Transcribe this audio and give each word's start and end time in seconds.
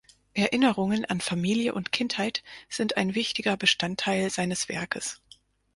Erinnerungen 0.33 1.05
an 1.05 1.21
Familie 1.21 1.75
und 1.75 1.91
Kindheit 1.91 2.41
sind 2.69 2.97
ein 2.97 3.13
wichtiger 3.13 3.55
Bestandteil 3.55 4.31
seines 4.31 4.67
Werkes. 4.67 5.21